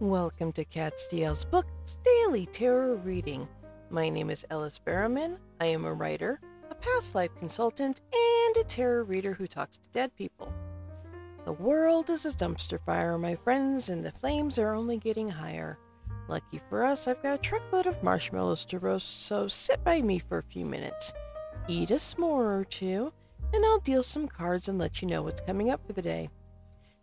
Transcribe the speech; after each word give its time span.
Welcome 0.00 0.52
to 0.52 0.64
Catstiel's 0.64 1.44
Books 1.44 1.98
Daily 2.02 2.46
Tarot 2.46 3.02
Reading. 3.04 3.46
My 3.90 4.08
name 4.08 4.30
is 4.30 4.46
Ellis 4.48 4.80
Barrowman. 4.82 5.36
I 5.60 5.66
am 5.66 5.84
a 5.84 5.92
writer, 5.92 6.40
a 6.70 6.74
past 6.74 7.14
life 7.14 7.32
consultant, 7.38 8.00
and 8.10 8.56
a 8.56 8.64
tarot 8.64 9.02
reader 9.02 9.34
who 9.34 9.46
talks 9.46 9.76
to 9.76 9.90
dead 9.92 10.16
people. 10.16 10.50
The 11.44 11.52
world 11.52 12.08
is 12.08 12.24
a 12.24 12.30
dumpster 12.30 12.80
fire, 12.86 13.18
my 13.18 13.34
friends, 13.34 13.90
and 13.90 14.02
the 14.02 14.12
flames 14.12 14.58
are 14.58 14.74
only 14.74 14.96
getting 14.96 15.28
higher. 15.28 15.78
Lucky 16.28 16.62
for 16.70 16.82
us, 16.82 17.06
I've 17.06 17.22
got 17.22 17.34
a 17.34 17.38
truckload 17.38 17.86
of 17.86 18.02
marshmallows 18.02 18.64
to 18.70 18.78
roast, 18.78 19.26
so 19.26 19.48
sit 19.48 19.84
by 19.84 20.00
me 20.00 20.18
for 20.18 20.38
a 20.38 20.42
few 20.44 20.64
minutes, 20.64 21.12
eat 21.68 21.90
a 21.90 21.96
s'more 21.96 22.58
or 22.58 22.64
two, 22.64 23.12
and 23.52 23.62
I'll 23.66 23.80
deal 23.80 24.02
some 24.02 24.28
cards 24.28 24.66
and 24.66 24.78
let 24.78 25.02
you 25.02 25.08
know 25.08 25.20
what's 25.20 25.42
coming 25.42 25.68
up 25.68 25.86
for 25.86 25.92
the 25.92 26.00
day. 26.00 26.30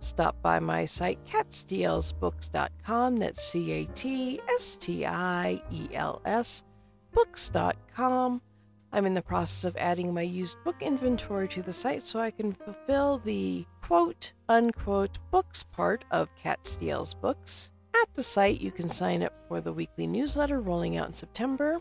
Stop 0.00 0.40
by 0.42 0.58
my 0.58 0.86
site, 0.86 1.18
catstielsbooks.com. 1.26 3.16
That's 3.18 3.44
C 3.44 3.72
A 3.72 3.84
T 3.86 4.40
S 4.54 4.76
T 4.80 5.06
I 5.06 5.62
E 5.70 5.88
L 5.94 6.20
S 6.24 6.64
books.com. 7.12 8.40
I'm 8.92 9.06
in 9.06 9.14
the 9.14 9.22
process 9.22 9.64
of 9.64 9.76
adding 9.76 10.12
my 10.12 10.22
used 10.22 10.56
book 10.64 10.82
inventory 10.82 11.46
to 11.48 11.62
the 11.62 11.72
site 11.72 12.06
so 12.06 12.18
I 12.18 12.32
can 12.32 12.52
fulfill 12.52 13.18
the 13.18 13.64
quote 13.82 14.32
unquote 14.48 15.18
books 15.30 15.62
part 15.62 16.04
of 16.10 16.34
Cat 16.34 16.76
Books. 17.20 17.70
At 17.94 18.08
the 18.14 18.22
site, 18.22 18.60
you 18.60 18.72
can 18.72 18.88
sign 18.88 19.22
up 19.22 19.34
for 19.48 19.60
the 19.60 19.72
weekly 19.72 20.06
newsletter 20.06 20.60
rolling 20.60 20.96
out 20.96 21.08
in 21.08 21.12
September. 21.12 21.78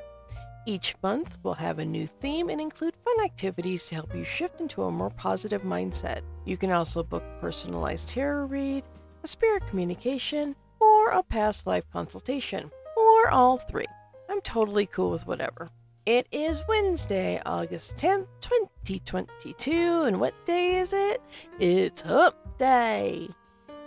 Each 0.66 0.94
month 1.02 1.38
will 1.42 1.54
have 1.54 1.80
a 1.80 1.86
new 1.86 2.06
theme 2.06 2.50
and 2.50 2.60
include 2.60 2.94
fun 3.04 3.26
activities 3.26 3.86
to 3.88 3.96
help 3.96 4.14
you 4.14 4.24
shift 4.24 4.60
into 4.60 4.84
a 4.84 4.92
more 4.92 5.10
positive 5.10 5.64
mindset. 5.64 6.22
You 6.46 6.58
can 6.58 6.72
also 6.72 7.02
book 7.02 7.24
personalized 7.40 8.10
tarot 8.10 8.48
read, 8.48 8.84
a 9.24 9.28
spirit 9.28 9.66
communication, 9.68 10.56
or 10.80 11.10
a 11.10 11.24
past 11.24 11.66
life 11.66 11.86
consultation, 11.92 12.70
or 12.98 13.30
all 13.32 13.58
three. 13.58 13.88
I'm 14.30 14.42
totally 14.42 14.86
cool 14.86 15.12
with 15.12 15.26
whatever. 15.26 15.70
It 16.06 16.28
is 16.32 16.62
Wednesday, 16.68 17.42
August 17.46 17.96
10th, 17.98 18.28
2022, 18.42 20.04
and 20.04 20.20
what 20.20 20.34
day 20.46 20.80
is 20.80 20.94
it? 20.94 21.22
It's 21.60 22.02
Hump 22.02 22.36
Day! 22.58 23.30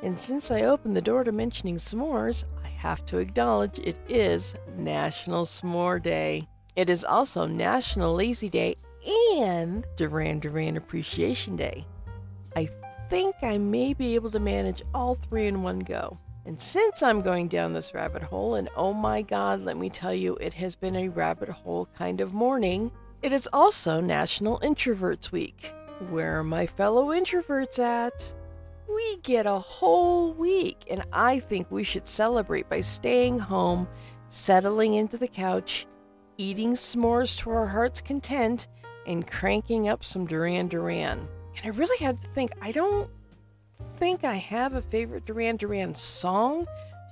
And 0.03 0.19
since 0.19 0.51
I 0.51 0.63
opened 0.63 0.97
the 0.97 1.03
door 1.03 1.23
to 1.23 1.33
mentioning 1.33 1.77
s'mores, 1.77 2.45
I 2.65 2.69
have 2.69 3.07
to 3.07 3.19
acknowledge 3.19 3.79
it 3.79 3.97
is 4.09 4.55
National 4.77 5.47
S'more 5.47 6.03
Day. 6.03 6.49
It 6.75 6.89
is 6.89 7.05
also 7.05 7.45
National 7.45 8.15
Lazy 8.15 8.49
Day 8.49 8.77
and 9.37 9.85
Duran 9.97 10.41
Duran 10.41 10.79
Appreciation 10.79 11.55
Day. 11.55 11.87
I 12.57 12.71
think 13.11 13.37
I 13.43 13.59
may 13.59 13.93
be 13.93 14.15
able 14.15 14.31
to 14.31 14.41
manage 14.41 14.83
all 14.95 15.17
three 15.17 15.49
in 15.49 15.63
one 15.63 15.81
go. 15.81 16.17
And 16.47 16.59
since 16.59 17.03
I'm 17.03 17.21
going 17.21 17.49
down 17.49 17.75
this 17.75 17.93
rabbit 17.93 18.23
hole, 18.23 18.55
and 18.55 18.71
oh 18.75 18.95
my 18.95 19.21
god, 19.21 19.61
let 19.61 19.77
me 19.77 19.91
tell 19.91 20.15
you, 20.15 20.37
it 20.37 20.55
has 20.55 20.75
been 20.75 20.97
a 20.97 21.09
rabbit 21.09 21.51
hole 21.51 21.89
kind 21.97 22.23
of 22.23 22.33
morning, 22.33 22.91
it 23.21 23.33
is 23.33 23.49
also 23.53 24.01
National 24.01 24.59
Introverts 24.61 25.31
Week. 25.31 25.73
Where 26.09 26.39
are 26.39 26.45
my 26.45 26.67
fellow 26.67 27.09
introverts 27.09 27.79
at? 27.79 28.33
We 28.89 29.19
get 29.19 29.47
a 29.47 29.59
whole 29.59 30.33
week, 30.33 30.85
and 30.91 31.05
I 31.13 31.39
think 31.39 31.71
we 31.71 31.85
should 31.85 32.09
celebrate 32.09 32.69
by 32.71 32.81
staying 32.81 33.39
home, 33.39 33.87
settling 34.31 34.95
into 34.95 35.19
the 35.19 35.29
couch, 35.29 35.87
eating 36.43 36.75
s'mores 36.75 37.39
to 37.39 37.51
our 37.51 37.67
heart's 37.67 38.01
content, 38.01 38.67
and 39.07 39.27
cranking 39.27 39.89
up 39.89 40.05
some 40.05 40.27
Duran 40.27 40.69
Duran. 40.69 41.29
And 41.57 41.65
I 41.65 41.69
really 41.69 41.99
had 41.99 42.21
to 42.23 42.29
think, 42.35 42.53
I 42.61 42.73
don't 42.73 43.09
think 43.99 44.25
I 44.25 44.35
have 44.35 44.75
a 44.75 44.83
favorite 44.83 45.25
Duran 45.25 45.57
Duran 45.57 45.95
song, 45.95 46.67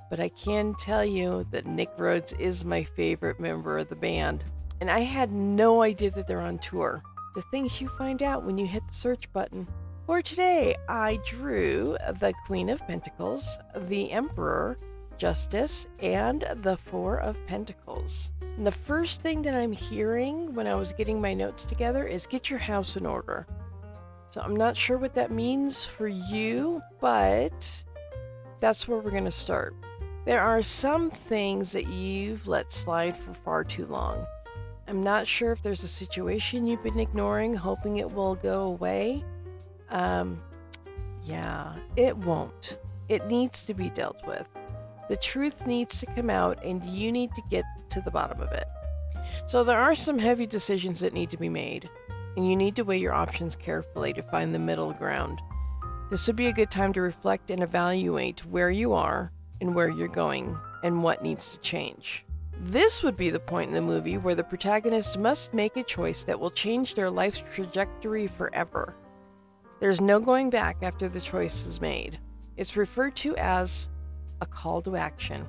but 0.09 0.19
I 0.19 0.31
can 0.31 0.75
tell 0.81 1.05
you 1.05 1.47
that 1.53 1.67
Nick 1.67 1.91
Rhodes 1.97 2.33
is 2.35 2.65
my 2.65 2.83
favorite 2.83 3.39
member 3.39 3.79
of 3.79 3.89
the 3.89 3.97
band. 3.97 4.43
And 4.81 4.91
I 4.91 5.01
had 5.01 5.31
no 5.33 5.83
idea 5.83 6.11
that 6.13 6.27
they're 6.27 6.41
on 6.41 6.59
tour. 6.59 7.03
The 7.35 7.43
things 7.51 7.81
you 7.81 7.89
find 7.97 8.23
out 8.23 8.45
when 8.45 8.59
you 8.59 8.67
hit 8.67 8.83
the 8.89 8.95
search 8.95 9.33
button. 9.33 9.69
For 10.07 10.23
today, 10.23 10.77
I 10.89 11.21
drew 11.27 11.97
the 12.19 12.35
Queen 12.47 12.69
of 12.69 12.81
Pentacles, 12.89 13.59
the 13.77 14.11
Emperor, 14.11 14.77
Justice, 15.21 15.87
and 16.01 16.47
the 16.63 16.79
Four 16.79 17.19
of 17.19 17.37
Pentacles. 17.47 18.33
And 18.41 18.67
the 18.67 18.73
first 18.73 19.21
thing 19.21 19.43
that 19.43 19.55
I'm 19.55 19.71
hearing 19.71 20.55
when 20.55 20.67
I 20.67 20.75
was 20.75 20.93
getting 20.93 21.21
my 21.21 21.35
notes 21.35 21.67
together 21.67 22.07
is 22.07 22.27
get 22.27 22.49
your 22.49 22.59
house 22.59 22.97
in 22.97 23.05
order. 23.05 23.47
So 24.31 24.41
I'm 24.41 24.57
not 24.57 24.79
sure 24.79 24.97
what 24.97 25.15
that 25.17 25.31
means 25.31 25.85
for 25.85 26.09
you, 26.09 26.81
but 27.03 27.85
that's 28.61 28.89
where 28.89 28.99
we're 28.99 29.11
going 29.11 29.27
to 29.27 29.31
start. 29.31 29.75
There 30.25 30.41
are 30.41 30.63
some 30.63 31.11
things 31.11 31.71
that 31.73 31.89
you've 31.89 32.47
let 32.47 32.73
slide 32.73 33.15
for 33.15 33.35
far 33.35 33.63
too 33.63 33.85
long. 33.87 34.25
I'm 34.89 35.03
not 35.03 35.29
sure 35.29 35.53
if 35.53 35.63
there's 35.63 35.85
a 35.85 35.89
situation 35.89 36.67
you've 36.67 36.83
been 36.83 36.99
ignoring, 36.99 37.53
hoping 37.53 37.99
it 37.99 38.11
will 38.11 38.37
go 38.37 38.63
away. 38.63 39.23
Um, 39.91 40.41
yeah, 41.23 41.75
it 41.97 42.17
won't. 42.17 42.79
It 43.11 43.27
needs 43.27 43.67
to 43.67 43.75
be 43.75 43.91
dealt 43.91 44.27
with. 44.27 44.47
The 45.11 45.17
truth 45.17 45.67
needs 45.67 45.99
to 45.99 46.07
come 46.07 46.31
out, 46.31 46.65
and 46.65 46.85
you 46.85 47.11
need 47.11 47.35
to 47.35 47.43
get 47.51 47.65
to 47.89 48.01
the 48.01 48.13
bottom 48.13 48.41
of 48.41 48.53
it. 48.53 48.69
So, 49.49 49.65
there 49.65 49.81
are 49.81 49.97
some 49.97 50.21
heavy 50.21 50.47
decisions 50.47 51.01
that 51.01 51.13
need 51.13 51.31
to 51.31 51.37
be 51.37 51.49
made, 51.49 51.91
and 52.37 52.49
you 52.49 52.55
need 52.55 52.77
to 52.77 52.85
weigh 52.85 52.99
your 52.99 53.13
options 53.13 53.57
carefully 53.57 54.13
to 54.13 54.23
find 54.23 54.55
the 54.55 54.61
middle 54.61 54.93
ground. 54.93 55.41
This 56.11 56.29
would 56.29 56.37
be 56.37 56.47
a 56.47 56.53
good 56.53 56.71
time 56.71 56.93
to 56.93 57.01
reflect 57.01 57.51
and 57.51 57.61
evaluate 57.61 58.47
where 58.47 58.71
you 58.71 58.93
are 58.93 59.33
and 59.61 59.75
where 59.75 59.89
you're 59.89 60.07
going 60.07 60.57
and 60.85 61.03
what 61.03 61.25
needs 61.25 61.55
to 61.55 61.59
change. 61.59 62.25
This 62.61 63.03
would 63.03 63.17
be 63.17 63.31
the 63.31 63.41
point 63.41 63.71
in 63.71 63.75
the 63.75 63.81
movie 63.81 64.17
where 64.17 64.37
the 64.37 64.45
protagonist 64.45 65.19
must 65.19 65.53
make 65.53 65.77
a 65.77 65.83
choice 65.83 66.23
that 66.23 66.39
will 66.39 66.53
change 66.53 66.95
their 66.95 67.11
life's 67.11 67.43
trajectory 67.53 68.29
forever. 68.29 68.95
There's 69.81 70.01
no 70.01 70.21
going 70.21 70.51
back 70.51 70.77
after 70.83 71.09
the 71.09 71.21
choice 71.21 71.67
is 71.67 71.81
made. 71.81 72.21
It's 72.57 72.77
referred 72.77 73.17
to 73.17 73.37
as 73.37 73.89
a 74.41 74.47
call 74.47 74.83
to 74.83 74.97
action. 74.97 75.47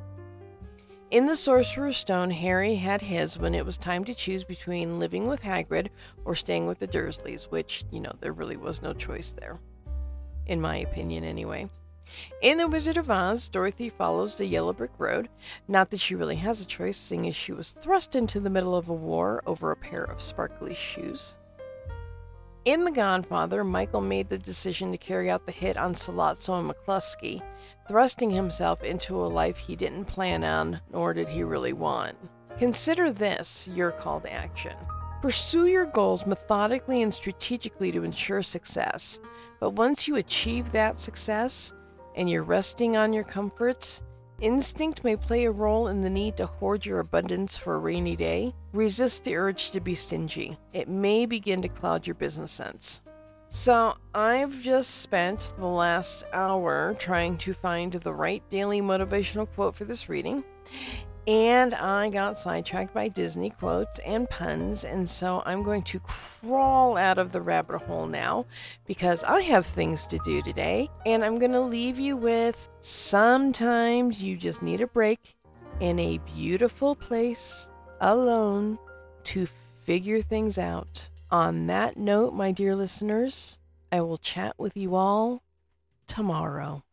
In 1.12 1.25
the 1.25 1.35
Sorcerer's 1.35 1.97
Stone, 1.97 2.31
Harry 2.31 2.75
had 2.75 3.02
his 3.02 3.38
when 3.38 3.53
it 3.53 3.66
was 3.66 3.78
time 3.78 4.06
to 4.06 4.16
choose 4.16 4.46
between 4.46 4.97
living 4.97 5.28
with 5.28 5.41
Hagrid 5.41 5.90
or 6.24 6.35
staying 6.35 6.68
with 6.68 6.79
the 6.79 6.88
Dursleys, 6.88 7.52
which, 7.52 7.84
you 7.91 8.00
know, 8.00 8.13
there 8.22 8.31
really 8.31 8.56
was 8.56 8.81
no 8.81 8.94
choice 8.94 9.34
there. 9.38 9.59
In 10.46 10.62
my 10.62 10.78
opinion, 10.78 11.25
anyway. 11.25 11.69
In 12.41 12.57
The 12.57 12.68
Wizard 12.68 12.97
of 12.97 13.09
Oz, 13.09 13.50
Dorothy 13.50 13.90
follows 13.90 14.35
the 14.35 14.46
yellow 14.46 14.74
brick 14.74 14.91
road. 14.97 15.29
Not 15.68 15.90
that 15.90 16.00
she 16.00 16.16
really 16.16 16.38
has 16.38 16.62
a 16.62 16.66
choice, 16.66 16.97
seeing 16.97 17.28
as 17.28 17.35
she 17.35 17.52
was 17.52 17.72
thrust 17.72 18.16
into 18.16 18.40
the 18.40 18.50
middle 18.50 18.75
of 18.75 18.90
a 18.90 18.94
war 18.94 19.41
over 19.46 19.72
a 19.72 19.78
pair 19.78 20.03
of 20.03 20.22
sparkly 20.22 20.75
shoes. 20.75 21.38
In 22.63 22.83
The 22.83 22.91
Godfather, 22.91 23.63
Michael 23.63 24.01
made 24.01 24.29
the 24.29 24.38
decision 24.38 24.91
to 24.91 24.97
carry 24.99 25.31
out 25.31 25.47
the 25.47 25.51
hit 25.51 25.77
on 25.77 25.95
Sollozzo 25.95 26.59
and 26.59 26.69
McCluskey, 26.69 27.41
thrusting 27.88 28.29
himself 28.29 28.83
into 28.83 29.16
a 29.16 29.25
life 29.25 29.57
he 29.57 29.75
didn't 29.75 30.05
plan 30.05 30.44
on, 30.44 30.79
nor 30.94 31.16
did 31.16 31.27
he 31.27 31.41
really 31.41 31.73
want. 31.73 32.16
Consider 32.59 33.11
this 33.11 33.67
your 33.73 33.89
call 33.89 34.22
to 34.22 34.31
action. 34.31 34.75
Pursue 35.23 35.66
your 35.66 35.88
goals 35.88 36.27
methodically 36.27 37.01
and 37.01 37.11
strategically 37.11 37.91
to 37.91 38.03
ensure 38.03 38.44
success. 38.44 39.19
But 39.59 39.72
once 39.72 40.07
you 40.07 40.17
achieve 40.17 40.72
that 40.72 40.99
success 40.99 41.73
and 42.16 42.29
you're 42.29 42.43
resting 42.43 42.95
on 42.95 43.11
your 43.11 43.23
comforts, 43.23 44.03
Instinct 44.41 45.03
may 45.03 45.16
play 45.16 45.46
a 45.46 45.52
role 45.52 45.88
in 45.88 46.02
the 46.02 46.09
need 46.09 46.35
to 46.38 46.47
hoard 46.47 46.84
your 46.84 47.00
abundance 47.00 47.56
for 47.56 47.75
a 47.75 47.78
rainy 47.79 48.16
day. 48.16 48.56
Resist 48.74 49.24
the 49.24 49.35
urge 49.35 49.69
to 49.69 49.79
be 49.79 49.94
stingy. 49.94 50.57
It 50.74 50.90
may 50.90 51.28
begin 51.28 51.62
to 51.62 51.69
cloud 51.69 52.07
your 52.07 52.16
business 52.16 52.52
sense. 52.52 53.02
So, 53.50 53.96
I've 54.16 54.59
just 54.62 55.02
spent 55.02 55.53
the 55.59 55.68
last 55.68 56.24
hour 56.34 56.96
trying 56.97 57.38
to 57.40 57.53
find 57.53 57.94
the 57.94 58.13
right 58.13 58.41
daily 58.50 58.81
motivational 58.81 59.47
quote 59.53 59.75
for 59.75 59.85
this 59.85 60.09
reading. 60.09 60.43
And 61.28 61.76
I 61.76 62.09
got 62.09 62.40
sidetracked 62.40 62.96
by 62.96 63.08
Disney 63.08 63.52
quotes 63.52 64.00
and 64.00 64.28
puns, 64.28 64.84
and 64.84 65.08
so 65.09 65.44
I'm 65.46 65.62
going 65.62 65.84
to 65.84 66.00
crawl 66.00 66.97
out 66.97 67.20
of 67.20 67.32
the 67.32 67.41
rabbit 67.41 67.84
hole 67.84 68.08
now 68.08 68.47
because 68.88 69.23
I 69.23 69.41
have 69.41 69.68
things 69.68 70.08
to 70.08 70.20
do 70.26 70.41
today. 70.41 70.90
And 71.06 71.23
I'm 71.23 71.38
going 71.38 71.52
to 71.52 71.62
leave 71.62 72.00
you 72.00 72.18
with 72.18 72.58
sometimes 72.79 74.22
you 74.22 74.35
just 74.35 74.64
need 74.64 74.82
a 74.82 74.88
break 74.88 75.35
in 75.79 76.00
a 76.00 76.18
beautiful 76.20 76.96
place 76.96 77.70
alone 78.00 78.79
to 79.26 79.47
figure 79.85 80.22
things 80.22 80.58
out. 80.58 81.08
On 81.29 81.67
that 81.67 81.97
note, 81.97 82.34
my 82.34 82.52
dear 82.52 82.76
listeners, 82.76 83.59
I 83.91 84.02
will 84.02 84.17
chat 84.17 84.58
with 84.58 84.76
you 84.76 84.96
all 84.96 85.44
tomorrow. 86.08 86.84